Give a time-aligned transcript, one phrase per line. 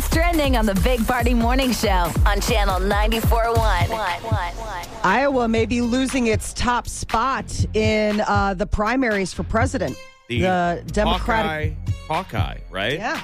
[0.00, 5.04] What's trending on the Big Party Morning Show on Channel 94.1.
[5.04, 9.98] Iowa may be losing its top spot in uh, the primaries for president.
[10.28, 11.76] The, Democratic.
[12.08, 12.98] Hawkeye, Hawkeye, right?
[12.98, 13.20] Yeah.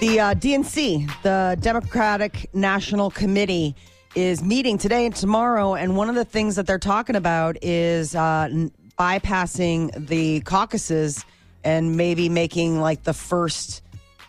[0.00, 3.76] The uh, DNC, the Democratic National Committee,
[4.14, 5.74] is meeting today and tomorrow.
[5.74, 11.22] And one of the things that they're talking about is uh, n- bypassing the caucuses
[11.64, 13.82] and maybe making like the first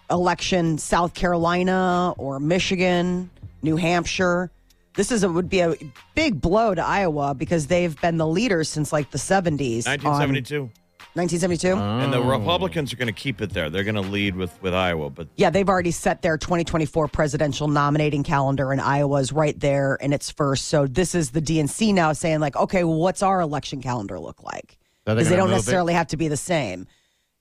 [0.10, 3.30] election South Carolina or Michigan,
[3.62, 4.52] New Hampshire.
[4.96, 5.76] This is a, would be a
[6.14, 9.88] big blow to Iowa because they've been the leaders since like the 70s.
[9.88, 10.70] on- 1972.
[11.16, 11.76] 1972?
[11.76, 12.28] And the oh.
[12.40, 13.70] Republicans are going to keep it there.
[13.70, 17.68] They're going to lead with, with Iowa, but Yeah, they've already set their 2024 presidential
[17.68, 20.66] nominating calendar, and Iowa's right there in its first.
[20.70, 24.42] So this is the DNC now saying, like, okay, well, what's our election calendar look
[24.42, 24.80] like?
[25.06, 25.58] Are they Because they gonna don't move it?
[25.58, 26.88] necessarily have to be the same.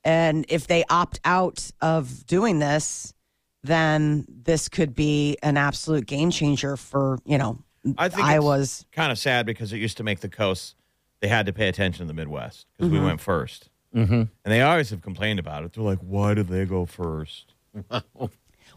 [0.04, 3.14] And if they opt out of doing this,
[3.62, 7.62] then this could be an absolute game changer for you know
[7.98, 8.80] I think Iowa's.
[8.82, 10.74] it's kind of sad because it used to make the coast,
[11.20, 13.62] they had to pay attention to the Midwest because we went 1st
[13.94, 14.12] Mm-hmm.
[14.14, 15.74] And they always have complained about it.
[15.74, 17.52] They're like, why did they go first?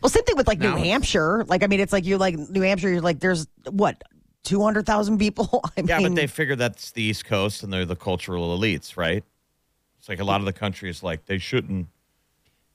[0.01, 1.45] Well, same thing with like New Now it's- Hampshire.
[1.45, 2.89] Like, I mean, it's like you're like New Hampshire.
[2.89, 4.03] You're like, there's what
[4.43, 5.61] two hundred thousand people.
[5.77, 8.97] I Yeah, mean, but they figure that's the East Coast and they're the cultural elites,
[8.97, 9.23] right?
[10.05, 11.87] It's like a lot of the country is like, they shouldn't.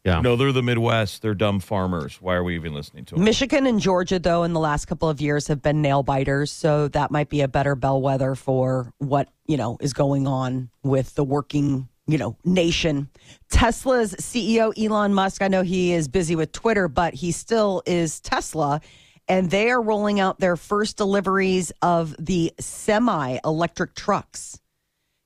[0.05, 0.21] Yeah.
[0.21, 1.23] No, they're the Midwest.
[1.23, 2.21] They're dumb farmers.
[2.21, 3.23] Why are we even listening to them?
[3.23, 6.51] Michigan and Georgia, though, in the last couple of years have been nail biters.
[6.51, 11.15] So that might be a better bellwether for what, you know, is going on with
[11.15, 13.09] the working, you know, nation.
[13.49, 18.19] Tesla's CEO, Elon Musk, I know he is busy with Twitter, but he still is
[18.19, 18.81] Tesla.
[19.29, 24.61] And they are rolling out their first deliveries of the semi electric trucks.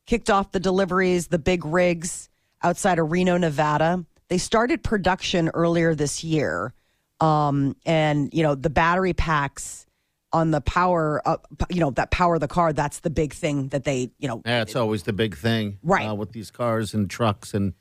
[0.07, 2.29] Kicked off the deliveries, the big rigs
[2.63, 4.05] outside of Reno, Nevada.
[4.29, 6.75] They started production earlier this year
[7.21, 9.87] um, and you know the battery packs
[10.33, 11.37] on the power, uh,
[11.71, 12.73] you know that power the car.
[12.73, 16.09] That's the big thing that they, you know, Yeah, it's always the big thing, Right.
[16.09, 17.73] Uh, with these cars and trucks, and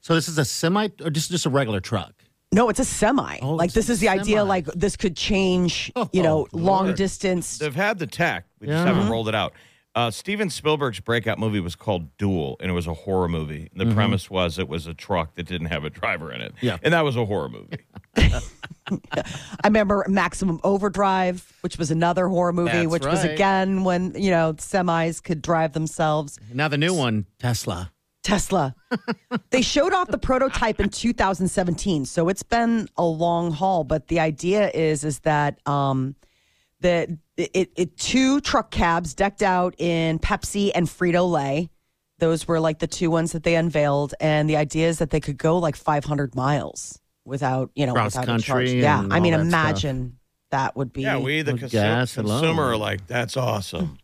[0.00, 2.12] so this is a semi or just just a regular truck.
[2.52, 3.38] no, it's a semi.
[3.40, 4.44] Oh, like this is the idea.
[4.44, 7.58] Like this could change, you know, Oh, long distance.
[7.58, 8.44] They've had the tech.
[8.60, 9.54] We just haven't rolled it out.
[9.94, 13.70] Uh, Steven Spielberg's breakout movie was called Duel, and it was a horror movie.
[13.76, 16.52] The premise was it was a truck that didn't have a driver in it.
[16.60, 16.78] Yeah.
[16.82, 17.78] And that was a horror movie.
[18.16, 19.22] I
[19.64, 24.54] remember Maximum Overdrive, which was another horror movie, That's which was again when you know
[24.54, 26.38] semis could drive themselves.
[26.52, 27.92] Now the new one, Tesla.
[28.24, 28.74] Tesla.
[29.50, 33.84] they showed off the prototype in 2017, so it's been a long haul.
[33.84, 36.16] But the idea is is that um,
[36.84, 41.70] that it, it two truck cabs decked out in Pepsi and Frito Lay.
[42.18, 45.18] Those were like the two ones that they unveiled, and the idea is that they
[45.20, 48.70] could go like 500 miles without you know Cross without a country charge.
[48.72, 50.18] Yeah, I mean, that imagine
[50.50, 51.02] that would be.
[51.02, 52.40] Yeah, we, the consu- gas alone.
[52.40, 53.98] consumer, are like, that's awesome.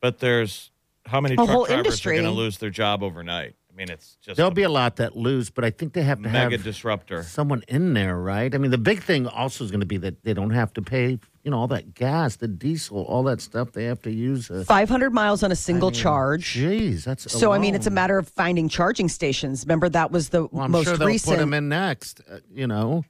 [0.00, 0.70] But there's
[1.04, 2.18] how many A truck whole drivers industry.
[2.18, 3.54] are going to lose their job overnight?
[3.70, 6.02] I mean, it's just There'll a be a lot that lose, but I think they
[6.02, 7.22] have to mega have disruptor.
[7.22, 8.54] someone in there, right?
[8.54, 10.82] I mean, the big thing also is going to be that they don't have to
[10.82, 14.50] pay, you know, all that gas, the diesel, all that stuff they have to use.
[14.50, 16.54] Uh, 500 miles on a single charge.
[16.54, 19.64] Jeez, that's So I mean, it's a matter of finding charging stations.
[19.64, 21.34] Remember that was the Well, I'm most sure they'll recent.
[21.36, 22.20] put them in next.
[22.30, 23.04] Uh, you know,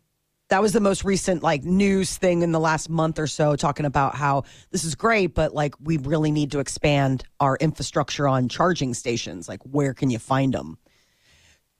[0.48, 3.86] that was the most recent like news thing in the last month or so talking
[3.86, 8.50] about how this is great but like we really need to expand our infrastructure on
[8.50, 10.76] charging stations like where can you find them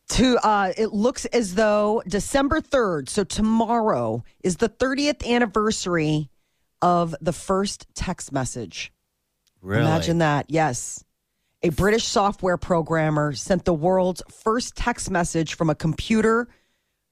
[0.08, 6.30] to uh it looks as though december 3rd so tomorrow is the 30th anniversary
[6.82, 8.92] of the first text message
[9.62, 9.82] really.
[9.82, 10.46] Imagine that.
[10.48, 11.02] Yes.
[11.62, 16.48] A British software programmer sent the world's first text message from a computer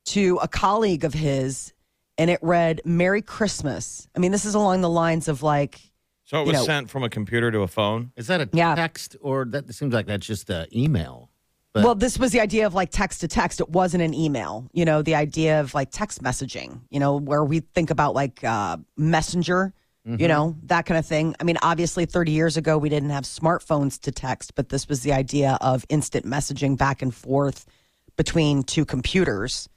[0.06, 1.72] to a colleague of his,
[2.18, 4.08] and it read, Merry Christmas.
[4.16, 5.80] I mean, this is along the lines of like,
[6.24, 8.10] So it you was know- sent from a computer to a phone.
[8.16, 8.74] Is that a Yeah.
[8.74, 11.29] text or that seems like that's just an email?
[11.72, 13.60] But well, this was the idea of like text to text.
[13.60, 17.44] It wasn't an email, you know, the idea of like text messaging, you know, where
[17.44, 19.72] we think about like uh, Messenger,
[20.04, 21.36] you know, that kind of thing.
[21.38, 25.02] I mean, obviously, 30 years ago, we didn't have smartphones to text, but this was
[25.02, 27.66] the idea of instant messaging back and forth
[28.16, 29.68] between two computers.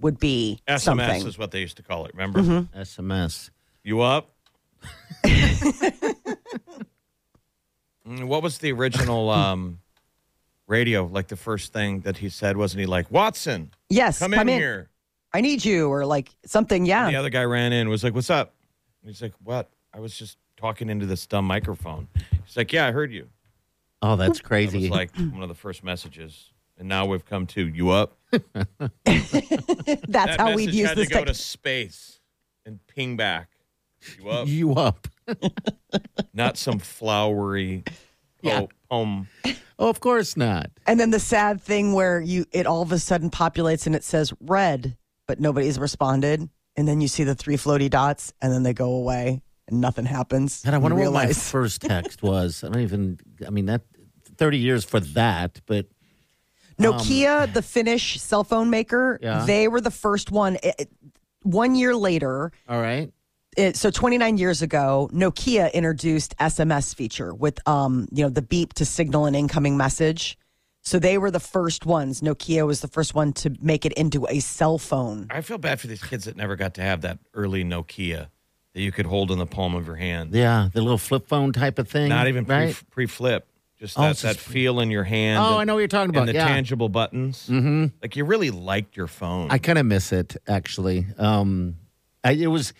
[0.00, 1.26] would be SMS something.
[1.26, 2.12] is what they used to call it.
[2.14, 2.40] Remember?
[2.40, 2.80] Mm-hmm.
[2.80, 3.50] SMS.
[3.82, 4.30] You up?
[8.06, 9.78] What was the original um,
[10.66, 11.04] radio?
[11.06, 14.88] Like the first thing that he said, wasn't he like, Watson, yes, come, in, here?
[15.32, 16.86] I need you, or like something.
[16.86, 17.10] Yeah.
[17.10, 18.54] The other guy ran in, was like, What's up?
[19.02, 19.68] And he's like, What?
[19.92, 22.08] I was just talking into this dumb microphone.
[22.46, 23.28] He's like, Yeah, I heard you.
[24.02, 24.78] Oh, that's That crazy.
[24.80, 26.50] was like one of the first messages.
[26.78, 28.16] And now we've come to you up.
[29.04, 29.30] That's
[30.08, 31.06] that how we've used had this.
[31.08, 32.18] to go tech- to space
[32.66, 33.48] and ping back.
[34.18, 34.48] You up?
[34.48, 35.06] you up?
[36.32, 37.84] Not some flowery
[38.44, 38.60] Yeah.
[38.60, 39.28] po- poem.
[39.78, 40.70] Oh, of course not.
[40.86, 44.04] and then the sad thing where you it all of a sudden populates and it
[44.04, 44.96] says red,
[45.26, 48.90] but nobody's responded, and then you see the three floaty dots, and then they go
[48.94, 50.62] away, and nothing happens.
[50.64, 52.62] And I wonder You what my first text was.
[52.62, 53.18] I don't even.
[53.46, 53.82] I mean that.
[54.36, 55.86] Thirty years for that, but
[56.78, 59.44] um, Nokia, the Finnish cell phone maker, Yeah.
[59.46, 60.56] they were the first one.
[60.62, 60.90] It- it-
[61.42, 63.12] one year later, all right.
[63.56, 68.74] It, so 29 years ago, Nokia introduced SMS feature with um, you know, the beep
[68.74, 70.38] to signal an incoming message.
[70.82, 72.20] So they were the first ones.
[72.20, 75.28] Nokia was the first one to make it into a cell phone.
[75.30, 78.28] I feel bad for these kids that never got to have that early Nokia
[78.74, 80.34] that you could hold in the palm of your hand.
[80.34, 82.10] Yeah, the little flip phone type of thing.
[82.10, 82.82] Not even pre, right.
[82.90, 83.46] pre-flip.
[83.78, 85.38] Just Oh, that, it's that just- feel in your hand.
[85.38, 86.20] Oh, and- I know what you're talking about.
[86.22, 86.48] And the yeah.
[86.48, 87.48] tangible buttons.
[87.48, 87.86] Mm-hmm.
[88.02, 89.50] Like you really liked your phone.
[89.50, 91.06] I kind of miss it actually.
[91.18, 91.76] Um,
[92.22, 92.72] I, it was,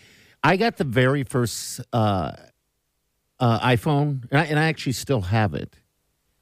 [0.45, 2.33] I got the very first uh,
[3.39, 5.75] uh, iPhone, and I, and I actually still have it.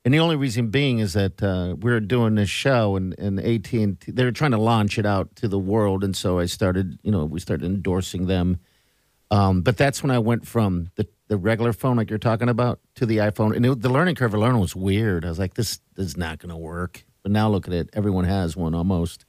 [0.03, 3.39] And the only reason being is that uh, we are doing this show, and and
[3.39, 6.47] AT and they were trying to launch it out to the world, and so I
[6.47, 8.59] started, you know, we started endorsing them.
[9.31, 12.81] Um, but that's when I went from the the regular phone, like you're talking about,
[12.95, 15.23] to the iPhone, and it, the learning curve of learning was weird.
[15.23, 17.05] I was like, this, this is not going to work.
[17.21, 19.23] But now look at it; everyone has one almost.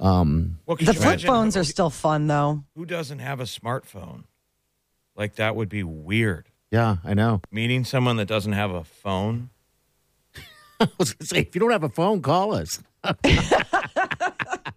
[0.00, 2.64] Well, The flip phones who, are still fun though.
[2.74, 4.24] Who doesn't have a smartphone?
[5.16, 6.48] Like that would be weird.
[6.70, 7.42] Yeah, I know.
[7.50, 9.50] Meeting someone that doesn't have a phone.
[10.80, 12.80] I was gonna say, if you don't have a phone, call us.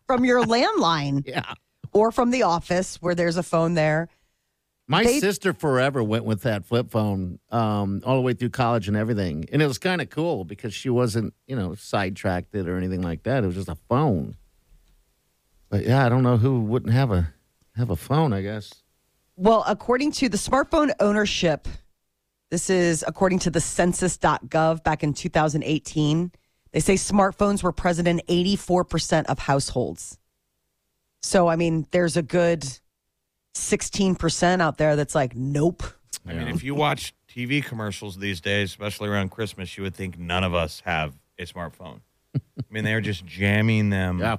[0.07, 1.53] From your landline Yeah.
[1.93, 4.09] or from the office where there's a phone there.
[4.87, 8.89] My They- sister forever went with that flip phone um, all the way through college
[8.89, 9.45] and everything.
[9.51, 13.01] And it was kind of cool because she wasn't, you know, sidetracked it or anything
[13.01, 13.43] like that.
[13.43, 14.35] It was just a phone.
[15.73, 17.33] But yeah, I don't know who wouldn't have a
[17.75, 18.83] have a phone, I guess.
[19.35, 21.67] Well, according to the smartphone ownership,
[22.51, 26.31] this is according to the census.gov back in 2018.
[26.73, 30.19] They say smartphones were present in 84% of households.
[31.23, 32.63] So, I mean, there's a good
[33.55, 35.81] 16% out there that's like, nope.
[36.27, 40.19] I mean, if you watch TV commercials these days, especially around Christmas, you would think
[40.19, 42.01] none of us have a smartphone.
[42.35, 44.35] I mean, they're just jamming them Yeah.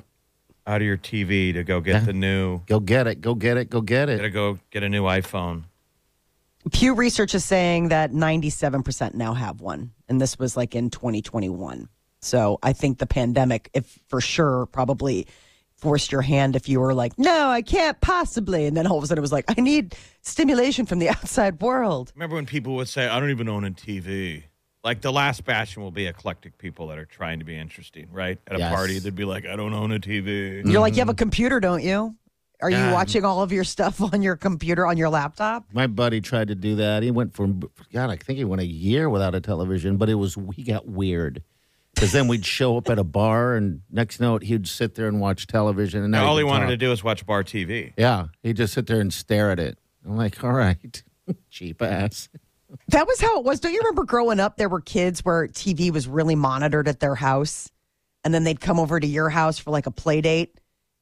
[0.67, 2.61] Out of your TV to go get the new.
[2.67, 3.21] Go get it.
[3.21, 3.71] Go get it.
[3.71, 4.17] Go get it.
[4.17, 4.31] Gotta it.
[4.31, 5.65] go get a new iPhone.
[6.73, 9.93] Pew Research is saying that 97% now have one.
[10.09, 11.89] And this was like in 2021.
[12.21, 15.27] So I think the pandemic, if for sure, probably
[15.77, 18.65] forced your hand if you were like, no, I can't possibly.
[18.65, 21.61] And then all of a sudden it was like, I need stimulation from the outside
[21.61, 22.13] world.
[22.15, 24.45] Remember when people would say, I don't even own a TV?
[24.85, 28.39] Like the last bastion will be eclectic people that are trying to be interesting, right?
[28.47, 28.75] At a Yes.
[28.75, 30.63] party, they'd be like, I don't own a TV.
[30.65, 31.19] You're like, you have a mm.
[31.19, 32.15] computer, don't you?
[32.61, 32.93] Are you Yeah.
[32.93, 35.65] watching all of your stuff on your computer, on your laptop?
[35.73, 37.03] My buddy tried to do that.
[37.03, 40.15] He went for God, I think he went a year without a television, but it
[40.15, 41.43] was he got weird.
[41.95, 45.21] Because then we'd show up at a bar, and next note he'd sit there and
[45.21, 46.03] watch television.
[46.03, 46.71] And Now, all he even wanted talk.
[46.71, 47.93] to do was watch bar TV.
[47.97, 49.79] Yeah, he'd just sit there and stare at it.
[50.05, 51.03] I'm like, all right,
[51.51, 52.29] cheap ass.
[52.89, 53.61] That was how it was.
[53.61, 54.57] Don't you remember growing up?
[54.57, 57.71] There were kids where TV was really monitored at their house,
[58.25, 60.59] and then they'd come over to your house for like a play date,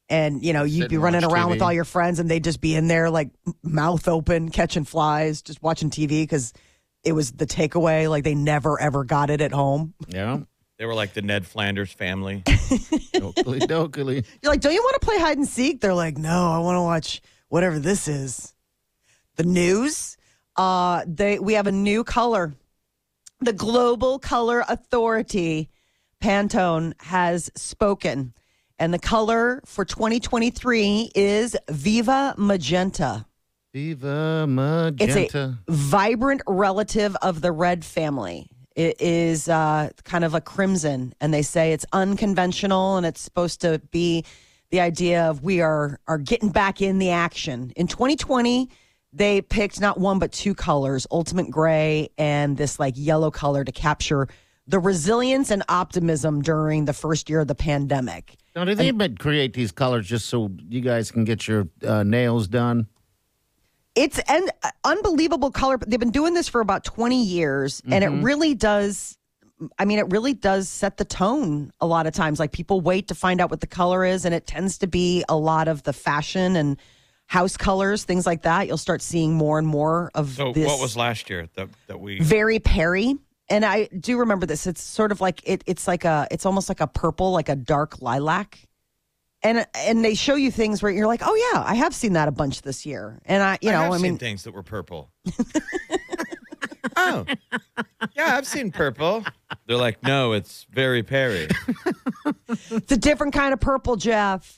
[0.09, 2.45] and you know you'd Sit be running watch around with all your friends, and they'd
[2.45, 3.31] just be in there like
[3.63, 6.53] mouth open, catching flies, just watching TV because
[7.05, 8.09] it was the takeaway.
[8.09, 9.95] Like they never ever got it at home.
[10.09, 10.41] Yeah,
[10.79, 12.43] They were like the Ned Flanders family.
[12.47, 14.25] dokily dokily.
[14.43, 15.81] You're like, don't you want to play hide and seek?
[15.81, 18.55] They're like, no, I want to watch whatever this is.
[19.37, 20.17] The news.
[20.57, 22.55] Uh, they we have a new color.
[23.41, 25.69] The Global Color Authority,
[26.23, 28.35] Pantone, has spoken,
[28.79, 33.27] and the color for 2023 is Viva Magenta.
[33.73, 35.21] Viva Magenta.
[35.23, 38.49] It's a vibrant relative of the red family.
[38.77, 43.61] It is uh, kind of a crimson, and they say it's unconventional, and it's supposed
[43.63, 44.25] to be
[44.71, 47.73] the idea of we are are getting back in the action.
[47.77, 48.71] In 2020,
[49.13, 53.73] they picked not one but two colors: ultimate gray and this like yellow color to
[53.73, 54.29] capture
[54.67, 58.37] the resilience and optimism during the first year of the pandemic.
[58.55, 62.03] Now, do they even create these colors just so you guys can get your uh,
[62.03, 62.87] nails done?
[63.95, 64.49] It's an
[64.85, 65.79] unbelievable color.
[65.87, 69.19] They've been doing this for about 20 years, and it really does.
[69.79, 72.41] I mean, it really does set the tone a lot of times.
[72.41, 75.25] Like people wait to find out what the color is, and it tends to be
[75.29, 76.79] a lot of the fashion and
[77.33, 78.67] house colors, things like that.
[78.67, 81.99] You'll start seeing more and more of So this what was last year that that
[81.99, 82.21] we?
[82.21, 83.17] Very Peri.
[83.49, 84.67] And I do remember this.
[84.67, 87.57] It's sort of like it, it's like a it's almost like a purple, like a
[87.57, 88.59] dark lilac.
[89.43, 92.29] And and they show you things where you're like, oh yeah, I have seen that
[92.29, 93.19] a bunch this year.
[93.25, 95.11] And I, you know, I, I, seen mean, things that were purple.
[96.97, 97.25] oh,
[98.15, 99.25] yeah, I've seen purple.
[99.67, 101.49] They're like, no, it's Very Peri.
[102.47, 104.55] it's a different kind of purple, Jeff.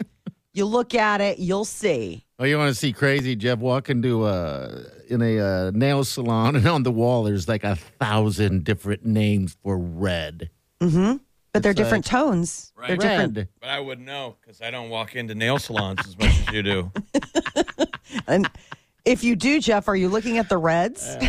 [0.55, 2.25] You look at it, you'll see.
[2.39, 6.55] Oh, you want to see crazy Jeff walk into a in a uh, nail salon,
[6.57, 10.51] and on the wall there's like a thousand different names for red.
[10.81, 11.17] Mm-hmm.
[11.53, 12.73] But they're It's, uh, different tones.
[12.77, 13.01] They're Right.
[13.01, 13.37] different.
[13.37, 13.49] Red.
[13.61, 16.63] But I wouldn't know because I don't walk into nail salons as much as you
[16.63, 16.93] do.
[18.29, 18.49] And
[19.05, 21.05] if you do, Jeff, are you looking at the reds?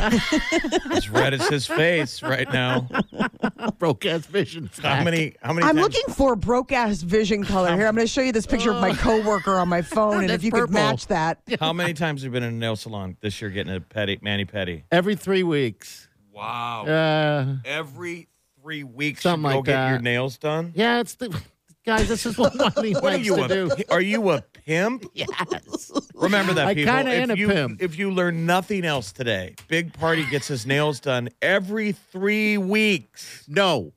[0.91, 2.88] As red as his face right now.
[3.79, 4.70] Broke ass vision.
[4.82, 5.36] How many?
[5.41, 5.67] How many?
[5.67, 7.88] I'm times- looking for a broke ass vision color here.
[7.88, 10.29] I'm going to show you this picture of my coworker on my phone, and if
[10.29, 11.39] That's you could match that.
[11.60, 14.20] How many times have you been in a nail salon this year getting a petty
[14.22, 14.84] mani pedi?
[14.91, 16.08] every three weeks?
[16.32, 16.86] Wow.
[16.86, 18.27] Uh, Every
[18.62, 19.89] three weeks, Something you go like get that.
[19.89, 20.72] your nails done.
[20.75, 21.38] yeah, it's the
[21.86, 22.08] guys.
[22.10, 23.48] This is what Wiley What are you to a?
[23.48, 23.72] do.
[23.89, 25.05] Are you a pimp?
[25.13, 25.91] Yes.
[26.15, 26.93] Remember that, I people.
[26.93, 27.81] kinda if am a you, pimp.
[27.81, 33.43] If you learn nothing else today, Big Party gets his nails done every three weeks.
[33.48, 33.93] No.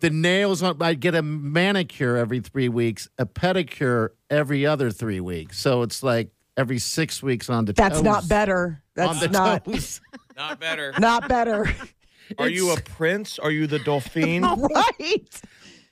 [0.00, 5.20] The nails on I get a manicure every three weeks, a pedicure every other three
[5.20, 5.58] weeks.
[5.60, 8.02] So it's like every six weeks on the That's toes.
[8.02, 8.82] not better.
[8.98, 10.00] on That's the not toes.
[10.36, 10.94] Not better.
[10.98, 11.70] not better.
[12.38, 13.38] Are you a prince?
[13.38, 14.42] Are you the Dauphine?
[14.98, 15.40] right.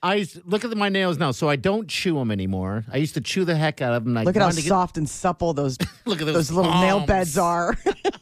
[0.02, 2.84] I used- look at my nails now, so I don't chew them anymore.
[2.90, 4.16] I used to chew the heck out of them.
[4.16, 5.76] I Look at how get- soft and supple those
[6.06, 7.76] Look at those little nail beds are.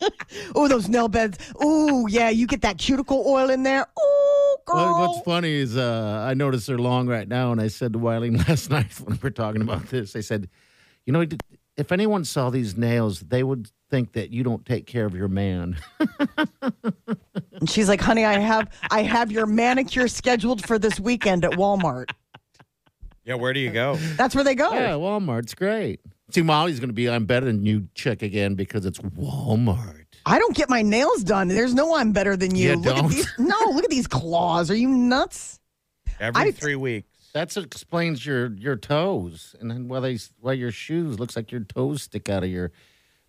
[0.56, 1.38] oh, those nail beds.
[1.60, 3.86] Oh, yeah, you get that cuticle oil in there.
[3.96, 4.76] Oh, girl.
[4.98, 7.98] What- what's funny is uh, I noticed they're long right now, and I said to
[8.00, 10.48] Wiley last night when we were talking about this, I said,
[11.06, 11.24] you know,
[11.76, 15.28] if anyone saw these nails, they would think that you don't take care of your
[15.28, 15.76] man.
[17.60, 21.52] And she's like, "Honey, I have I have your manicure scheduled for this weekend at
[21.52, 22.10] Walmart.
[23.24, 23.96] yeah, where do you go?
[24.16, 26.00] That's where they go." Yeah, Walmart's great.
[26.30, 30.04] See, Molly's going to be I'm better than you chick again because it's Walmart.
[30.24, 31.48] I don't get my nails done.
[31.48, 32.70] There's no I'm better than you.
[32.70, 33.04] You look don't?
[33.06, 33.32] at these.
[33.38, 34.70] No, look at these claws.
[34.70, 35.58] Are you nuts?
[36.20, 37.08] Every I- three weeks.
[37.34, 41.60] That explains your your toes and then why they why your shoes looks like your
[41.62, 42.70] toes stick out of your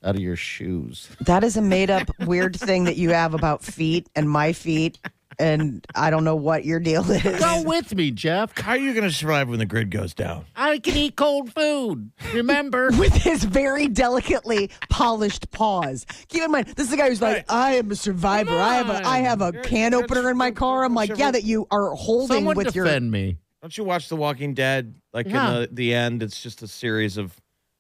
[0.04, 1.10] out of your shoes.
[1.22, 4.98] That is a made up weird thing that you have about feet and my feet.
[5.38, 7.40] And I don't know what your deal is.
[7.40, 8.58] Go with me, Jeff.
[8.58, 10.46] How are you going to survive when the grid goes down?
[10.54, 12.12] I can eat cold food.
[12.34, 12.90] Remember?
[13.00, 16.06] With his very delicately polished paws.
[16.28, 17.46] Keep in mind, this is a guy who's like, Right.
[17.48, 18.52] I am a survivor.
[18.60, 20.84] I have a I have a You're- can you're opener in my car.
[20.84, 23.38] I'm like, yeah, that you are holding Someone with your defend me.
[23.62, 24.96] Don't you watch The Walking Dead?
[25.14, 25.54] Like Yeah.
[25.54, 27.34] in the, the end, it's just a series of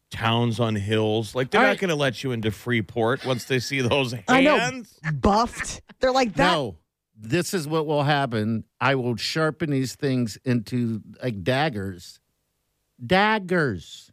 [0.09, 1.35] towns on hills.
[1.35, 1.79] Like they're All not right.
[1.79, 4.25] going to let you into Freeport once they see those hands.
[4.27, 5.81] I know buffed.
[5.99, 6.51] They're like that.
[6.53, 6.77] No.
[7.21, 8.63] This is what will happen.
[8.79, 12.19] I will sharpen these things into like daggers.
[13.05, 14.11] Daggers.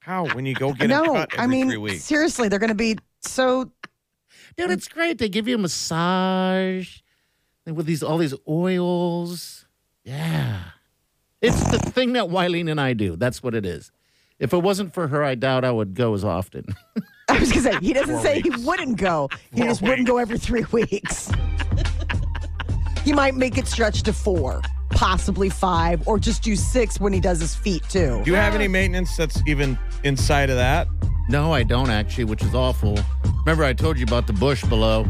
[0.00, 2.04] How when you go get no, a cut every I mean three weeks?
[2.04, 3.70] seriously, they're going to be so.
[4.56, 5.18] Dude, it's great.
[5.18, 6.98] They give you a massage
[7.64, 9.66] and with these all these oils.
[10.04, 10.60] Yeah.
[11.40, 13.16] It's the thing that Wileen and I do.
[13.16, 13.90] That's what it is.
[14.40, 16.64] If it wasn't for her, I doubt I would go as often.
[17.28, 18.56] I was going to say he doesn't Four say weeks.
[18.60, 19.28] he wouldn't go.
[19.52, 21.30] He Four just wouldn't go every three weeks.
[23.04, 24.60] he might make it stretch to four,
[24.90, 28.20] possibly five, or just do six when he does his feet too.
[28.24, 30.88] Do you have any maintenance that's even inside of that?
[31.30, 32.98] no, I don't actually, which is awful.
[33.46, 35.06] Remember I told you about the bush below?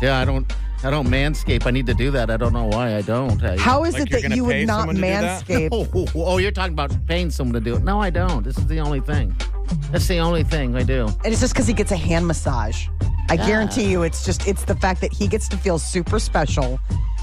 [0.00, 0.50] Yeah, I don't
[0.84, 1.66] I don't manscape.
[1.66, 2.30] I need to do that.
[2.30, 3.42] I don't know why I don't.
[3.42, 5.44] I, How is Like it that you would not someone to do that?
[5.46, 5.68] manscape?
[5.72, 7.82] Oh, oh, oh, you're talking about paying someone to do it.
[7.82, 8.42] No, I don't.
[8.44, 9.34] This is the only thing.
[9.90, 11.06] That's the only thing I do.
[11.24, 12.88] And it's just because he gets a hand massage.
[13.30, 16.78] I guarantee you, it's just it's the fact that he gets to feel super special.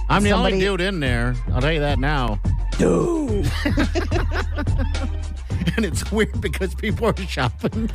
[0.10, 1.36] I'm the Somebody- only dude in there.
[1.54, 2.40] I'll tell you that now.
[2.80, 3.50] Dude,
[5.78, 7.90] And it's weird because people are shopping.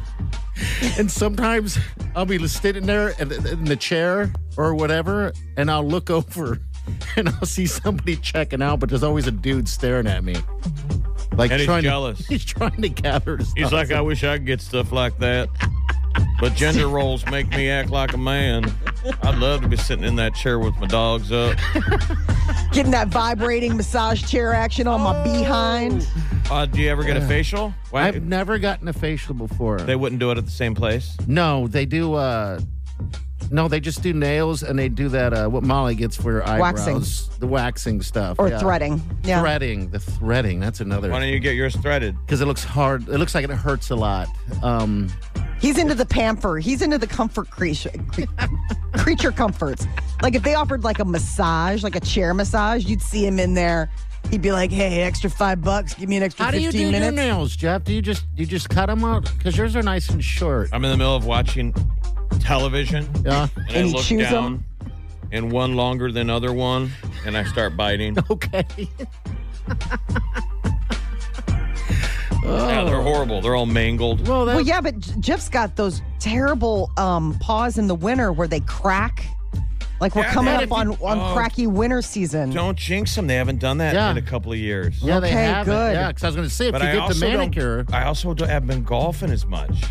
[0.98, 1.78] And sometimes
[2.14, 3.28] I'll be sitting there in
[3.64, 6.58] the, chair or whatever, and I'll look over
[7.16, 10.36] and I'll see somebody checking out, but there's always a dude staring at me.
[11.36, 12.18] Like And he's trying jealous.
[12.18, 15.18] To, he's trying to gather his He's like, I wish I could get stuff like
[15.18, 15.48] that.
[16.40, 18.72] But gender roles make me act like a man.
[19.22, 21.56] I'd love to be sitting in that chair with my dogs up.
[22.72, 26.06] getting that vibrating massage chair action on my behind.
[26.50, 27.72] Uh, do you ever get a facial?
[27.90, 28.06] Why?
[28.08, 29.78] I've never gotten a facial before.
[29.80, 31.16] they wouldn't do it at the same place.
[31.26, 32.14] no, they do.
[32.14, 32.60] uh
[33.50, 35.32] No, they just do nails and they do that.
[35.32, 37.40] uh What Molly gets for her eyebrows, Waxing.
[37.40, 38.58] the waxing stuff, Or yeah.
[38.58, 39.00] threading.
[39.24, 39.40] Yeah.
[39.40, 40.60] Threading, the threading.
[40.60, 41.10] That's another.
[41.10, 42.14] Why don't you get yours threaded?
[42.26, 43.08] Because it looks hard.
[43.08, 44.28] It looks like it hurts a lot.
[44.62, 45.08] Um,
[45.60, 46.58] He's into the pamper.
[46.58, 47.90] He's into the comfort creature,
[48.98, 49.86] creature comforts.
[50.22, 53.54] Like if they offered like a massage, like a chair massage, you'd see him in
[53.54, 53.90] there.
[54.30, 55.94] He'd be like, "Hey, extra five bucks.
[55.94, 57.84] Give me an extra how do you fifteen do your minutes." nails, Jeff?
[57.84, 59.30] Do you just you just cut them out?
[59.38, 60.68] Because yours are nice and short.
[60.72, 61.72] I'm in the middle of watching
[62.40, 63.48] television, Yeah.
[63.56, 64.32] and, And I you look choose 'em?
[64.32, 64.64] down,
[65.32, 66.90] and one longer than other one,
[67.24, 68.16] and I start biting.
[68.30, 68.64] Okay.
[72.46, 73.40] Yeah, they're horrible.
[73.40, 74.26] They're all mangled.
[74.28, 78.32] Well, that, Well, yeah, but J- Jeff's got those terrible um, paws in the winter
[78.32, 79.24] where they crack.
[79.98, 81.34] Like we're Yeah, coming up if you- on, on oh.
[81.34, 82.50] cracky winter season.
[82.50, 83.26] Don't jinx them.
[83.26, 84.10] They haven't done that Yeah.
[84.10, 85.02] in a couple of years.
[85.02, 85.94] yeah, they Okay, have good.
[85.94, 87.86] Yeah, because I was going to say if But you I get the manicure.
[87.92, 89.84] I also don't, haven't been golfing as much.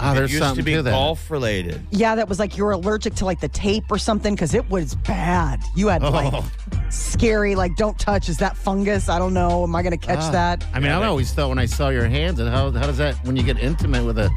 [0.00, 0.90] oh, it there's used to something be to that.
[0.90, 1.80] golf related.
[1.90, 4.68] Yeah, that was like you were allergic to like the tape or something because it
[4.68, 5.60] was bad.
[5.74, 6.44] You had like Oh.
[6.90, 8.28] Scary, like don't touch.
[8.28, 9.08] Is that fungus?
[9.08, 9.62] I don't know.
[9.64, 10.30] Am I going to catch Ah.
[10.30, 10.64] that?
[10.74, 13.14] I mean, I always thought when I saw your hands, and how how does that
[13.26, 14.30] when you get intimate with a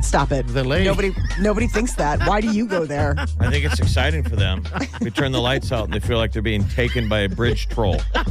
[0.00, 0.46] Stop it.
[0.48, 0.86] The lady.
[0.86, 2.26] Nobody, nobody thinks that.
[2.26, 3.14] Why do you go there?
[3.40, 4.64] I think it's exciting for them.
[5.02, 7.68] We turn the lights out and they feel like they're being taken by a bridge
[7.68, 8.00] troll.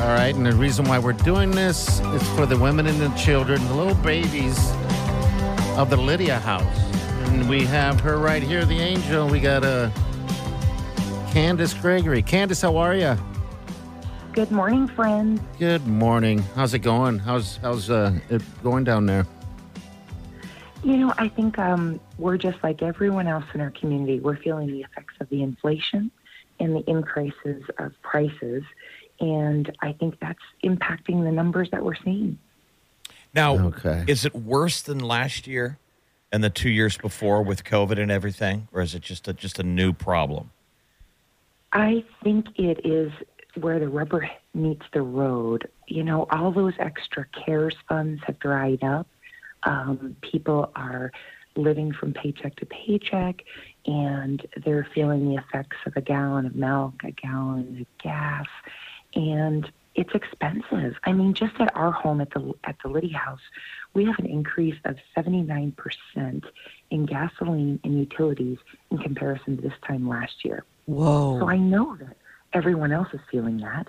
[0.00, 3.11] All right, and the reason why we're doing this is for the women and the
[3.11, 4.59] children, the little babies
[5.77, 6.79] of the Lydia House.
[7.29, 9.29] And we have her right here, the angel.
[9.29, 9.90] We got uh,
[11.33, 12.22] Candace Gregory.
[12.22, 13.14] Candace, how are you?
[14.33, 15.38] Good morning, friends.
[15.59, 16.38] Good morning.
[16.55, 17.18] How's it going?
[17.18, 19.27] How's how's uh, it going down there?
[20.83, 24.18] You know, I think um, we're just like everyone else in our community.
[24.18, 26.11] We're feeling the effects of the inflation
[26.59, 28.62] and the increases of prices.
[29.20, 32.38] And I think that's impacting the numbers that we're seeing.
[33.35, 34.04] Now, Okay.
[34.09, 35.78] is it worse than last year
[36.33, 39.59] and the two years before with COVID and everything, or is it just a just
[39.59, 40.50] a new problem?
[41.72, 43.12] I think it is
[43.54, 45.68] where the rubber meets the road.
[45.87, 49.06] You know, all those extra CARES funds have dried up.
[49.64, 51.12] Um, people are
[51.56, 53.42] living from paycheck to paycheck,
[53.87, 58.46] and they're feeling the effects of a gallon of milk, a gallon of gas,
[59.14, 60.94] and it's expensive.
[61.05, 63.40] I mean, just at our home at the at the Lydia House,
[63.94, 65.75] we have an increase of 79%
[66.90, 68.59] in gasoline and utilities
[68.90, 70.64] in comparison to this time last year.
[70.87, 71.40] Whoa.
[71.40, 72.16] So I know that
[72.53, 73.88] everyone else is feeling that.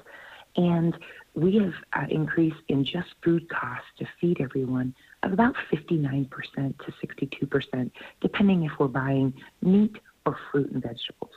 [0.58, 0.98] And
[1.34, 6.92] we have uh, increase in just food costs to feed everyone of about 59% to
[6.92, 11.32] 62%, depending if we're buying meat or fruit and vegetables.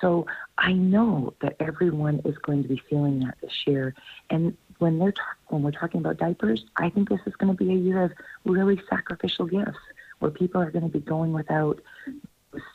[0.00, 0.26] So
[0.58, 3.94] I know that everyone is going to be feeling that this year.
[4.30, 5.14] And when they're
[5.48, 8.12] when we're talking about diapers, I think this is going to be a year of
[8.44, 9.78] really sacrificial gifts,
[10.18, 11.80] where people are going to be going without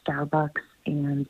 [0.05, 1.27] Starbucks and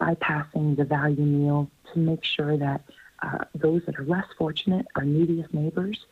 [0.00, 2.82] bypassing the value meal to make sure that
[3.22, 6.06] uh, those that are less fortunate, our neediest neighbors,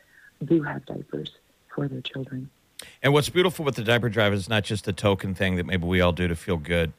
[0.45, 1.31] do have diapers
[1.75, 2.51] for their children.
[3.03, 5.87] And what's beautiful with the diaper drive is not just the token thing that maybe
[5.87, 6.93] we all do to feel good.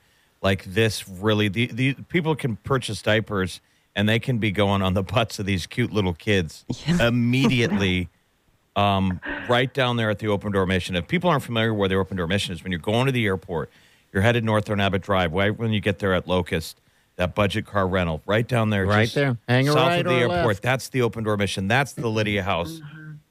[0.48, 3.60] Like this, really, the, the people can purchase diapers
[3.98, 6.64] and they can be going on the butts of these cute little kids
[7.02, 8.08] immediately,
[8.78, 10.96] um, right down there at the Open Door Mission.
[10.96, 13.26] If people aren't familiar where the Open Door Mission is, when you're going to the
[13.26, 13.70] airport,
[14.14, 15.34] you're headed north on Abbott Drive.
[15.34, 16.80] Right when you get there at Locust,
[17.18, 19.38] that budget car rental, right down there, Right just there.
[19.50, 20.48] Hang a south right of the or airport.
[20.48, 20.62] left.
[20.64, 21.68] That's the Open Door Mission.
[21.68, 22.80] That's the Lydia House.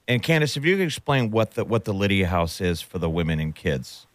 [0.07, 3.09] And Candace, if you could explain what the what the Lydia House is for the
[3.09, 4.05] women and kids.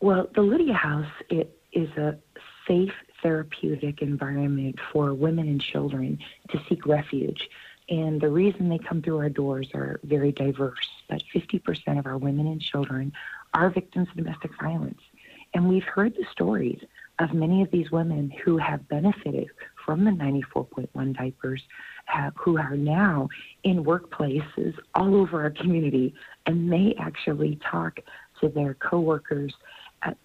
[0.00, 2.18] Well, the Lydia House it is a
[2.66, 6.18] safe therapeutic environment for women and children
[6.50, 7.48] to seek refuge.
[7.88, 10.88] And the reason they come through our doors are very diverse.
[11.08, 13.12] But 50% of our women and children
[13.54, 15.00] are victims of domestic violence.
[15.54, 16.80] And we've heard the stories
[17.18, 19.48] of many of these women who have benefited
[19.84, 21.62] from the 94.1 diapers,
[22.12, 23.28] uh, who are now
[23.62, 28.00] in workplaces all over our community, and they actually talk
[28.40, 29.54] to their coworkers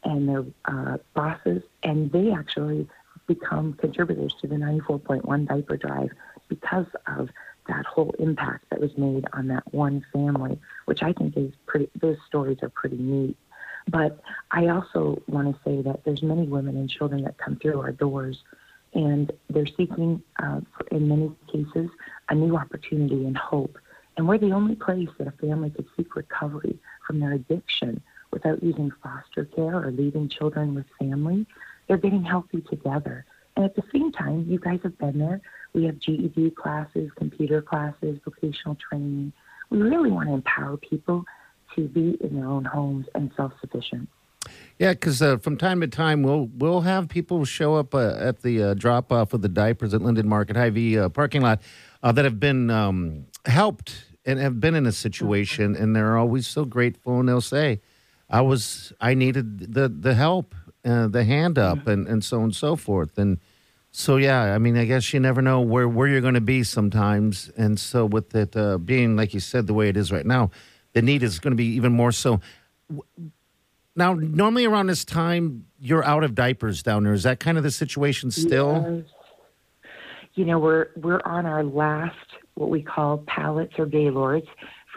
[0.03, 2.87] and their uh, bosses, and they actually
[3.27, 6.09] become contributors to the 94.1 diaper drive
[6.49, 7.29] because of
[7.67, 11.89] that whole impact that was made on that one family, which I think is pretty.
[11.99, 13.37] Those stories are pretty neat.
[13.87, 14.19] But
[14.51, 17.91] I also want to say that there's many women and children that come through our
[17.91, 18.43] doors,
[18.93, 21.89] and they're seeking, uh, in many cases,
[22.29, 23.77] a new opportunity and hope.
[24.17, 28.01] And we're the only place that a family could seek recovery from their addiction
[28.31, 31.45] without using foster care or leaving children with family.
[31.87, 33.25] They're getting healthy together.
[33.55, 35.41] And at the same time, you guys have been there.
[35.73, 39.33] We have GED classes, computer classes, vocational training.
[39.69, 41.25] We really want to empower people
[41.75, 44.09] to be in their own homes and self sufficient.
[44.79, 48.41] Yeah, because uh, from time to time we'll we'll have people show up uh, at
[48.41, 51.61] the uh, drop off of the diapers at Linden Market Hy-Vee uh, parking lot
[52.01, 56.47] uh, that have been um, helped and have been in a situation, and they're always
[56.47, 57.81] so grateful, and they'll say,
[58.31, 62.43] "I was I needed the the help, uh, the hand up, and and so on
[62.45, 63.37] and so forth." And
[63.91, 66.63] so yeah, I mean, I guess you never know where where you're going to be
[66.63, 70.25] sometimes, and so with it uh, being like you said the way it is right
[70.25, 70.49] now,
[70.93, 72.39] the need is going to be even more so.
[73.93, 77.13] Now, normally around this time, you're out of diapers down there.
[77.13, 79.03] Is that kind of the situation still?
[79.03, 79.91] Yes.
[80.35, 82.15] You know, we're we're on our last
[82.53, 84.47] what we call pallets or gaylords.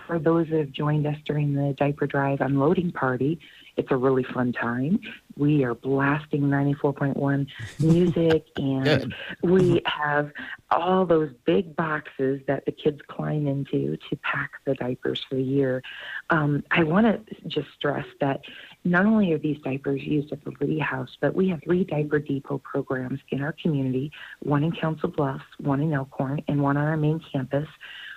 [0.06, 3.38] For those that have joined us during the diaper drive unloading party,
[3.76, 5.00] it's a really fun time.
[5.36, 7.46] We are blasting 94.1
[7.80, 10.30] music, and we have
[10.70, 15.42] all those big boxes that the kids climb into to pack the diapers for the
[15.42, 15.82] year.
[16.30, 18.42] Um, I want to just stress that
[18.84, 22.18] not only are these diapers used at the Lydia House, but we have three diaper
[22.18, 26.84] depot programs in our community one in Council Bluffs, one in Elkhorn, and one on
[26.84, 27.66] our main campus,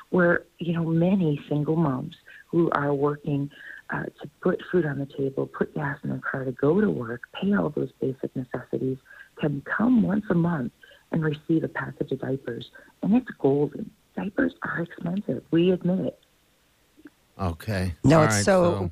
[0.10, 2.16] where, you know, many single moms
[2.50, 3.50] who are working
[3.90, 6.90] uh, to put food on the table, put gas in their car to go to
[6.90, 8.98] work, pay all those basic necessities,
[9.40, 10.72] can come once a month
[11.12, 12.70] and receive a package of diapers.
[13.02, 13.90] And it's golden.
[14.16, 15.44] Diapers are expensive.
[15.52, 16.20] We admit it.
[17.40, 17.96] Okay.
[18.04, 18.92] No, All it's right, so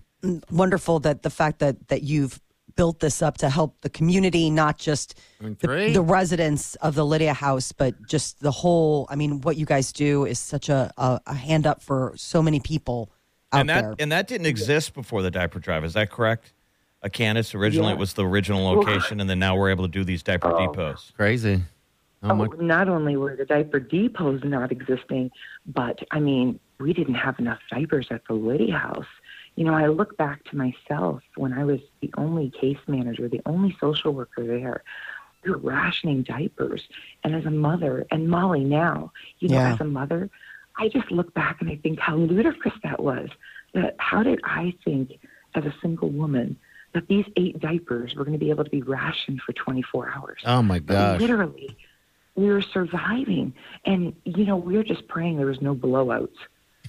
[0.50, 2.40] wonderful that the fact that that you've
[2.76, 6.96] built this up to help the community, not just I mean, the, the residents of
[6.96, 9.08] the Lydia House, but just the whole.
[9.10, 12.42] I mean, what you guys do is such a, a, a hand up for so
[12.42, 13.12] many people
[13.54, 13.96] out and that there.
[14.00, 15.84] and that didn't exist before the diaper drive.
[15.86, 16.54] Is that correct?
[17.02, 17.96] A Candace originally Yeah.
[17.96, 20.68] it was the original location, and then now we're able to do these diaper Oh.
[20.68, 21.12] depots.
[21.16, 21.62] crazy.
[22.24, 25.30] How Oh, not only were the diaper depots not existing,
[25.68, 29.06] but I mean, we didn't have enough diapers at the Lydia House.
[29.56, 33.42] You know, I look back to myself when I was the only case manager, the
[33.46, 34.84] only social worker there.
[35.44, 36.84] We were rationing diapers.
[37.24, 39.74] And as a mother, and Molly now, you know, Yeah.
[39.74, 40.30] as a mother,
[40.78, 43.30] I just look back and I think how ludicrous that was.
[43.74, 45.20] That how did I think
[45.54, 46.58] as a single woman
[46.94, 50.42] that these eight diapers were going to be able to be rationed for 24 hours?
[50.46, 51.78] Oh my But literally,
[52.36, 53.54] we were surviving.
[53.86, 56.36] And, you know, we were just praying there was no blowouts.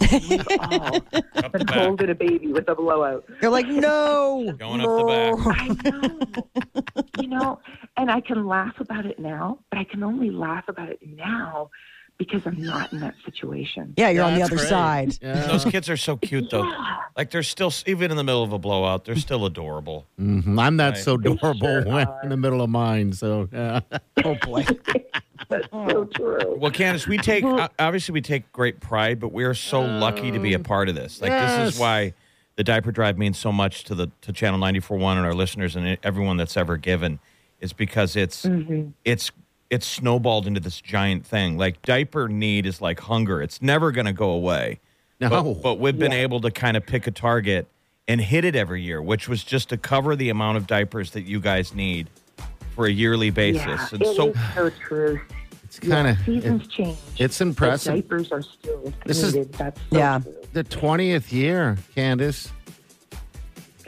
[0.00, 3.24] We've all Up the back, holding a baby with a blowout.
[3.40, 5.04] You're like, no, going up the
[5.44, 5.60] back.
[5.60, 7.22] I know.
[7.22, 7.58] you know,
[7.96, 11.70] and I can laugh about it now, but I can only laugh about it now
[12.18, 13.92] because I'm not in that situation.
[13.96, 14.68] Yeah, you're on the other great.
[14.68, 15.18] side.
[15.20, 15.46] Yeah.
[15.48, 16.64] Those kids are so cute, though.
[16.64, 16.96] Yeah.
[17.16, 20.06] Like they're still even in the middle of a blowout, they're still adorable.
[20.20, 20.58] Mhm.
[20.60, 21.02] I'm not Right.
[21.02, 23.12] so adorable sure when in the middle of mine.
[23.12, 23.80] So yeah.
[24.24, 24.64] Oh boy.
[25.48, 26.04] That's so oh.
[26.04, 26.56] true.
[26.56, 27.44] Well, Candace, we take
[27.78, 30.62] obviously we take great pride, but we are so lucky to be a oh.
[30.62, 31.20] part of this.
[31.20, 31.74] Like this Yes.
[31.74, 32.14] is why
[32.56, 35.98] the diaper drive means so much to the to Channel 94.1 and our listeners and
[36.02, 37.18] everyone that's ever given.
[37.60, 38.90] Is because it's mm-hmm.
[39.04, 39.30] it's
[39.70, 41.56] it's snowballed into this giant thing.
[41.56, 44.80] Like diaper need is like hunger; it's never going to go away.
[45.20, 45.30] No.
[45.30, 47.66] But, but we've been able to kind of pick a target
[48.06, 51.22] and hit it every year, which was just to cover the amount of diapers that
[51.22, 52.10] you guys need
[52.76, 53.64] for a yearly basis.
[53.66, 55.20] Yeah, and it so is so true.
[55.64, 56.96] It's kind of seasons change.
[57.18, 57.94] it's but impressive.
[57.94, 59.52] Diapers are still This is- needed.
[59.54, 60.20] That's so Yeah.
[60.22, 60.34] true.
[60.52, 62.52] the twentieth year, Candace.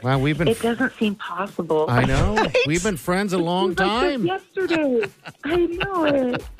[0.03, 0.47] Wow, we've been.
[0.47, 1.85] It doesn't seem possible.
[1.89, 4.21] I know we've been friends a long It was like time.
[4.23, 5.05] this Yesterday,
[5.45, 6.43] I know it.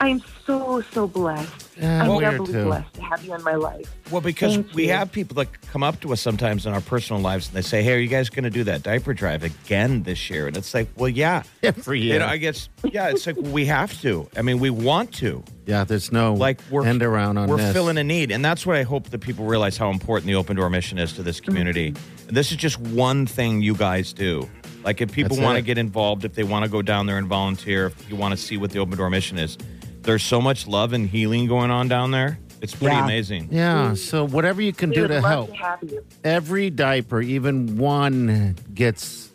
[0.00, 1.68] I'm so so blessed.
[1.80, 2.64] Yeah, I'm we doubly too.
[2.64, 3.92] blessed to have you in my life.
[4.10, 4.92] Well, because Thank we you.
[4.92, 7.82] have people that come up to us sometimes in our personal lives and they say,
[7.82, 10.74] "Hey, are you guys going to do that diaper drive again this year?" And it's
[10.74, 12.18] like, "Well, yeah." Every You year.
[12.18, 13.08] know, I guess yeah.
[13.08, 14.28] It's like we have to.
[14.36, 15.42] I mean, we want to.
[15.66, 17.72] yeah, there's no Like we're end around on We're this.
[17.72, 20.56] filling a need, and that's what I hope that people realize how important the open
[20.56, 21.92] door mission is to this community.
[21.92, 22.34] Mm-hmm.
[22.34, 24.48] This is just one thing you guys do.
[24.84, 27.26] Like if people want to get involved, if they want to go down there and
[27.26, 29.56] volunteer, if you want to see what the open door mission is,
[30.04, 32.38] there's so much love and healing going on down there.
[32.60, 33.04] It's pretty Yeah.
[33.04, 33.48] amazing.
[33.50, 35.50] Yeah, so whatever you can We do to help.
[35.54, 36.02] to.
[36.22, 39.28] Every diaper, even one, gets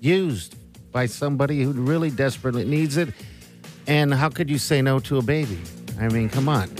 [0.00, 0.54] used
[0.92, 3.10] by somebody who really desperately needs it.
[3.86, 5.58] And how could you say no to a baby?
[6.00, 6.70] I mean, come on.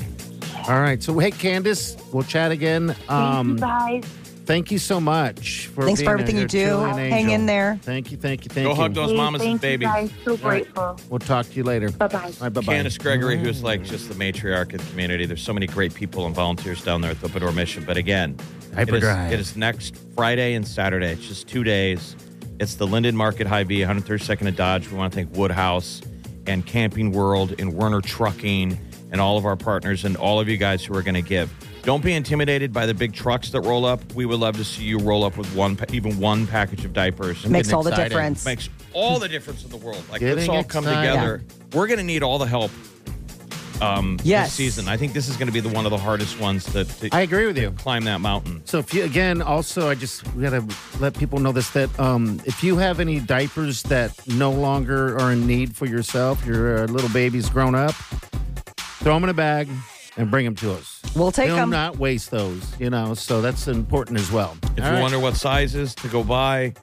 [0.68, 1.02] All right.
[1.02, 2.94] So, hey, Candace, we'll chat again.
[3.08, 3.60] Um, Thank
[3.92, 4.04] you guys.
[4.50, 6.80] Thank you so much for Thanks for everything you do.
[6.80, 7.78] Hang in there.
[7.82, 8.74] Thank you, thank you, thank you.
[8.74, 8.82] Go you.
[8.82, 9.86] hug those Hey, mamas and thank babies.
[9.86, 10.12] you guys.
[10.24, 10.98] So grateful.
[11.08, 11.92] We'll talk to you later.
[11.92, 12.18] Bye-bye.
[12.18, 12.62] All right, bye-bye.
[12.62, 15.24] Candace Gregory, who's like just the matriarch of the community.
[15.24, 17.84] There's so many great people and volunteers down there at the Open Door Mission.
[17.84, 19.32] But again, it is, Hyperdrive.
[19.32, 21.12] it is next Friday and Saturday.
[21.12, 22.16] It's just two days.
[22.58, 24.90] It's the Linden Market Hy-Vee, 132nd and Dodge.
[24.90, 26.02] We want to thank Woodhouse
[26.48, 28.76] and Camping World and Werner Trucking
[29.12, 31.54] and all of our partners and all of you guys who are going to give.
[31.82, 34.12] Don't be intimidated by the big trucks that roll up.
[34.12, 37.46] We would love to see you roll up with one, even one package of diapers.
[37.46, 38.44] Makes getting all the difference.
[38.44, 40.02] makes all the difference in the world.
[40.10, 41.08] Like let's all come excited.
[41.08, 41.42] together.
[41.72, 42.70] We're going to need all the help
[43.80, 44.48] um, Yes.
[44.48, 44.88] this season.
[44.88, 47.08] I think this is going to be the one of the hardest ones to, to
[47.12, 47.70] I agree with you.
[47.72, 48.60] climb that mountain.
[48.66, 50.64] So if you again, also, I just we gotta
[50.98, 55.32] let people know this that um, if you have any diapers that no longer are
[55.32, 57.94] in need for yourself, your uh, little baby's grown up,
[59.00, 59.68] throw them in a bag
[60.16, 61.00] and bring them to us.
[61.14, 61.70] We'll take Do 'em.
[61.70, 62.62] not waste those.
[62.78, 64.56] You know, so that's important as well.
[64.76, 65.00] If All you right.
[65.02, 66.74] wonder what sizes to go buy,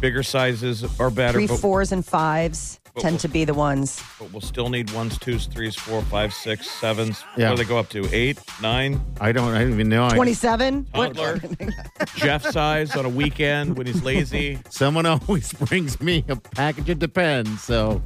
[0.00, 4.02] bigger sizes are better, Three but, fours and fives tend we'll- to be the ones.
[4.18, 7.24] but we'll still need ones, twos, threes, four, five, six, sevens.
[7.36, 7.48] Yeah.
[7.50, 8.06] What do they go up to?
[8.14, 9.00] Eight, nine?
[9.20, 9.48] I don't.
[9.54, 10.08] I don't even know.
[10.10, 10.86] 27?
[10.94, 11.40] Toddler?
[12.16, 14.58] Jeff size on a weekend when he's lazy.
[14.70, 17.62] Someone always brings me a package of Depends.
[17.62, 18.02] So,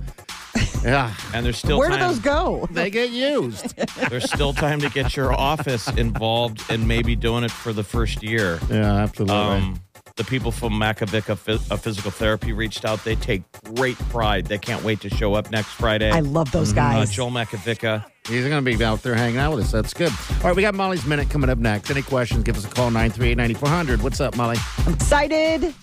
[0.86, 2.66] yeah, And there's still Where do those go?
[2.70, 3.76] they get used.
[4.08, 8.22] There's still time to get your office involved and maybe doing it for the first
[8.22, 8.58] year.
[8.70, 9.36] Yeah, absolutely.
[9.36, 9.80] Um,
[10.16, 13.04] the people from Macavicca Phys- uh, Physical Therapy reached out.
[13.04, 13.42] They take
[13.74, 14.46] great pride.
[14.46, 16.10] They can't wait to show up next Friday.
[16.10, 16.94] I love those guys.
[16.94, 17.12] uh, guys.
[17.12, 18.04] Joel Macavicca.
[18.26, 19.72] He's going to be out there hanging out with us.
[19.72, 20.10] That's good.
[20.10, 21.90] All right, we got Molly's Minute coming up next.
[21.90, 24.02] Any questions, give us a call, 938-9400.
[24.02, 24.56] What's up, Molly?
[24.86, 25.74] I'm excited.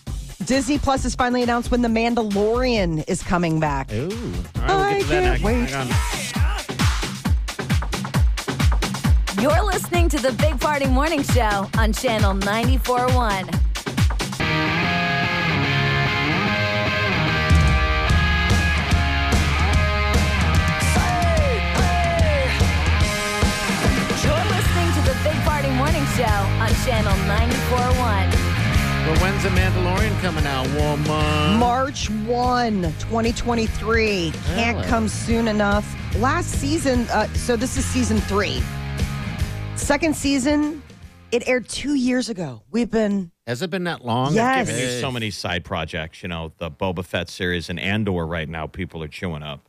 [0.46, 3.92] Disney Plus has finally announced when The Mandalorian is coming back.
[3.94, 4.04] Ooh.
[4.04, 4.10] All
[4.68, 5.44] right, we'll I get to that can't next.
[5.44, 5.70] wait.
[5.70, 5.94] Hang on.
[9.42, 13.60] You're listening to the Big Party Morning Show on Channel 94.1.
[24.24, 28.23] You're listening to the Big Party Morning Show on Channel 94.1.
[29.06, 31.60] Well, when's the Mandalorian coming out, woman?
[31.60, 34.32] March 1, 2023.
[34.56, 34.88] Can't Really?
[34.88, 35.86] come soon enough.
[36.20, 38.62] Last season, uh, so this is season three.
[39.76, 40.82] Second season,
[41.34, 42.62] it aired two years ago.
[42.72, 44.34] We've been, Has it been that long?
[44.36, 44.68] Yes.
[44.70, 46.24] Giving you so many side projects.
[46.24, 49.68] You know, the Boba Fett series and Andor right now, people are chewing up.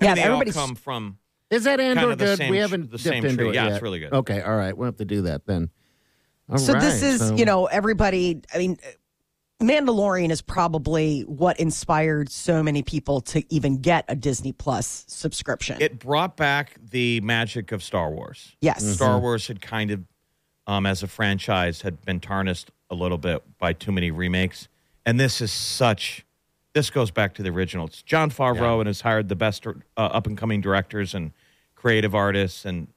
[0.00, 1.18] I Yeah, mean, they all everybody's- come from.
[1.50, 2.38] Is that Andor of the good?
[2.38, 3.48] same we haven't the dipped same into tree.
[3.50, 3.72] it Yeah, yet.
[3.74, 4.12] it's really good.
[4.12, 4.76] Okay, all right.
[4.76, 5.70] We'll have to do that then.
[6.50, 8.78] All so this is, so- you know, everybody, I mean,
[9.60, 15.78] Mandalorian is probably what inspired so many people to even get a Disney Plus subscription.
[15.80, 18.54] It brought back the magic of Star Wars.
[18.60, 18.84] yes.
[18.84, 20.04] Star Wars had kind of,
[20.66, 24.68] um, as a franchise, had been tarnished a little bit by too many remakes.
[25.06, 26.24] And this is such.
[26.74, 28.02] This goes back to the originals.
[28.02, 31.32] Jon Favreau and has hired the best uh, up and coming directors and
[31.74, 32.88] creative artists, and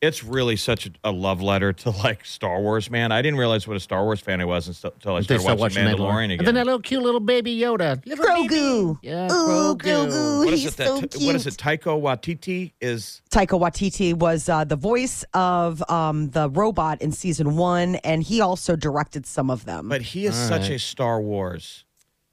[0.00, 2.88] it's really such a, a love letter to like Star Wars.
[2.90, 5.60] Man, I didn't realize what a Star Wars fan I was until I They started
[5.60, 6.38] watching, watching Mandalorian, again.
[6.38, 8.04] And then that little cute little baby Yoda.
[8.06, 8.48] Little Grogu.
[8.48, 8.98] baby.
[9.02, 9.78] Yeah, Ooh, Grogu.
[9.78, 10.44] Grogu.
[10.44, 10.76] what is He's it?
[10.76, 10.94] That, so
[11.26, 11.46] what is cute.
[11.46, 11.56] it?
[11.56, 17.56] Taika Waititi is Taika Waititi was uh, the voice of um, the robot in season
[17.56, 19.88] one, and he also directed some of them.
[19.88, 20.70] But he is All such right.
[20.72, 21.84] a Star Wars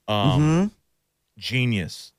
[0.08, 0.72] um,
[1.38, 2.14] genius.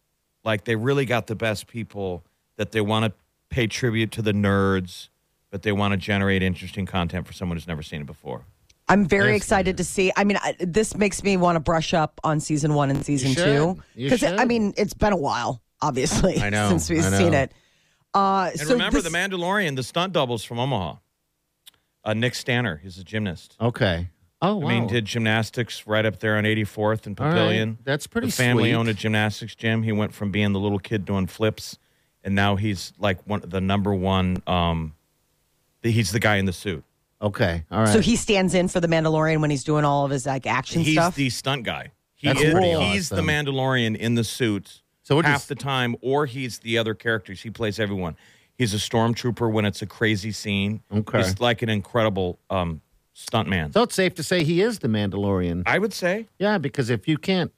[0.44, 2.24] Like they really got the best people
[2.56, 3.12] that they want to
[3.48, 5.08] pay tribute to the nerds,
[5.56, 8.44] but they want to generate interesting content for someone who's never seen it before.
[8.88, 10.12] I'm very Yes, excited to see.
[10.14, 13.32] I mean, I, this makes me want to brush up on season one and season
[13.32, 13.42] should.
[13.44, 14.38] two You because should.
[14.38, 17.16] I mean, it's been a while, obviously, I know, since we've I know.
[17.16, 17.52] seen it.
[18.12, 20.96] Uh, And so remember, this- the Mandalorian, the stunt doubles from Omaha.
[22.04, 23.56] Uh, Nick Stanner, he's a gymnast.
[23.58, 24.08] Okay.
[24.42, 24.68] Oh, wow.
[24.68, 27.32] I mean, did gymnastics right up there on 84th and All right.
[27.32, 27.78] Pavilion.
[27.82, 28.74] That's pretty The family sweet.
[28.74, 29.84] owned a gymnastics gym.
[29.84, 31.78] He went from being the little kid doing flips,
[32.22, 34.42] and now he's like one the number one.
[34.46, 34.95] Um, the,
[35.90, 36.84] he's the guy in the suit.
[37.22, 37.64] Okay.
[37.70, 37.88] All right.
[37.88, 40.82] so he stands in for the Mandalorian when he's doing all of his like action
[40.82, 41.14] he's stuff.
[41.14, 41.92] the stunt guy.
[42.14, 43.22] He That's is, pretty He's the.
[43.22, 47.40] Mandalorian in the suit So we're half just- the time, or he's the other characters.
[47.42, 48.16] He plays everyone.
[48.58, 50.82] He's a stormtrooper when it's a crazy scene.
[50.92, 51.18] Okay.
[51.18, 52.80] He's like an incredible um,
[53.12, 53.72] stunt man.
[53.72, 55.62] so it's safe to say he is the Mandalorian.
[55.66, 56.26] I would say.
[56.38, 57.52] yeah, because if you can't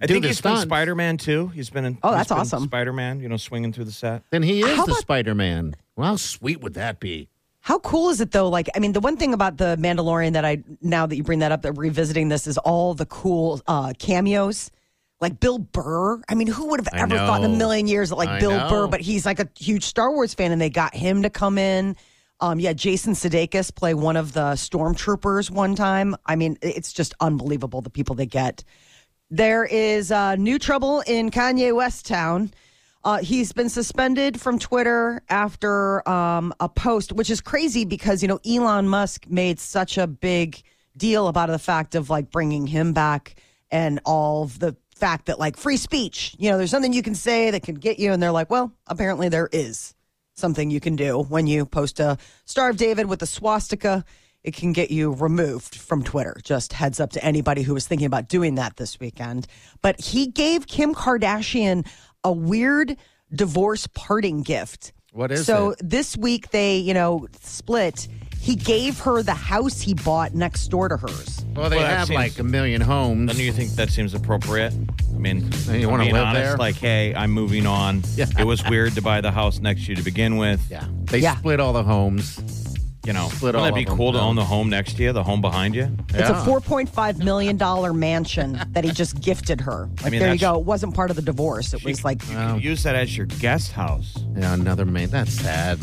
[0.00, 1.48] I do think the he's been Spider Man too.
[1.48, 1.98] He's been in.
[2.02, 2.64] Oh, that's awesome.
[2.64, 4.22] Spider Man, you know, swinging through the set.
[4.30, 5.74] then he is How the about- Spider-Man.
[5.96, 7.28] Well, how sweet would that be?
[7.70, 8.48] How cool is it though?
[8.48, 11.38] Like, I mean, the one thing about the Mandalorian that I now that you bring
[11.38, 14.72] that up, that revisiting this is all the cool uh, cameos.
[15.20, 16.20] like Bill Burr.
[16.28, 18.50] I mean, who would have ever thought in a million years that like I Bill
[18.50, 18.68] know.
[18.68, 18.86] Burr?
[18.88, 21.94] But he's like a huge Star Wars fan, and they got him to come in.
[22.40, 26.16] Um, yeah, Jason Sudeikis play one of the stormtroopers one time.
[26.26, 28.64] I mean, it's just unbelievable the people they get.
[29.30, 32.50] There is uh, new trouble in Kanye West town.
[33.02, 38.28] Uh, he's been suspended from Twitter after um, a post, which is crazy because you
[38.28, 40.62] know Elon Musk made such a big
[40.96, 43.36] deal about the fact of like bringing him back
[43.70, 47.50] and all the fact that like free speech, you know, there's something you can say
[47.50, 49.94] that can get you, and they're like, well, apparently there is
[50.34, 54.04] something you can do when you post a Star of David with a swastika.
[54.42, 56.36] It can get you removed from Twitter.
[56.42, 59.46] Just heads up to anybody who was thinking about doing that this weekend.
[59.82, 61.86] But he gave Kim Kardashian
[62.24, 62.96] a weird
[63.34, 64.92] divorce parting gift.
[65.12, 65.78] What is so it?
[65.82, 68.06] this week they, you know, split.
[68.40, 71.44] He gave her the house he bought next door to hers.
[71.54, 73.30] Well, they Well, that have seems- like a million homes.
[73.32, 74.72] Don't you think that seems appropriate?
[75.14, 76.56] I mean, You wanna I mean, live honest, there?
[76.56, 78.02] Like, hey, I'm moving on.
[78.16, 78.26] Yeah.
[78.38, 80.60] It was weird to buy the house next to you to begin with.
[80.70, 81.36] yeah, they Yeah.
[81.36, 82.40] split all the homes.
[83.06, 84.24] You know, Split wouldn't all that be of them, cool to no.
[84.24, 85.88] own the home next to you, the home behind you?
[86.10, 86.44] It's a Yeah.
[86.44, 87.58] $4.5 million
[87.98, 89.88] mansion that he just gifted her.
[90.02, 90.58] Like, mean, there you that's- go.
[90.60, 91.72] It wasn't part of the divorce.
[91.72, 94.22] It was like, You could use that as your guest house.
[94.36, 95.08] Yeah, another man.
[95.08, 95.78] That's sad.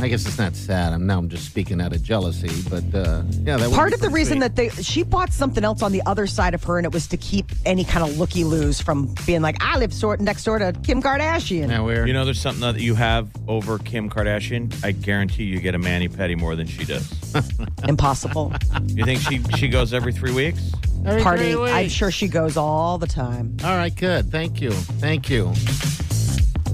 [0.00, 0.92] I guess it's not sad.
[0.92, 4.00] I'm now I'm just speaking out of jealousy, but uh, yeah, that would part of
[4.00, 4.40] the reason sweet.
[4.40, 7.06] that they she bought something else on the other side of her and it was
[7.08, 10.58] to keep any kind of looky loos from being like i live sort next door
[10.58, 14.72] to kim kardashian yeah, we're You know, there's something that you have over Kim Kardashian.
[14.84, 17.12] I guarantee you get a mani petty more than she does.
[17.88, 18.52] impossible
[18.86, 20.72] You think she she goes every three weeks?
[21.04, 24.30] Every party three i'm sure she goes all the time All right, good.
[24.30, 24.70] Thank you.
[24.72, 25.52] Thank you.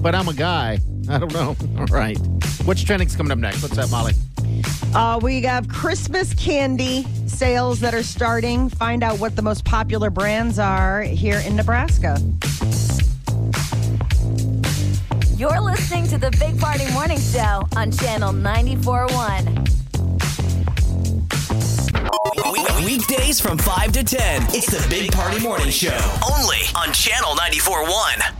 [0.01, 0.79] But I'm a guy.
[1.09, 1.55] I don't know.
[1.77, 2.17] All right.
[2.65, 3.61] What's trending's coming up next?
[3.63, 4.13] What's up, Molly?
[4.95, 10.09] uh, we have christmas candy sales that are starting find out what the most popular
[10.09, 12.17] brands are here in nebraska
[15.37, 19.65] You're listening to the Big Party Morning Show on Channel 94.1.
[22.51, 24.43] We- Weekdays from 5 to 10.
[24.49, 25.97] It's the Big Party Morning Show.
[26.29, 28.33] Only on Channel 94.1.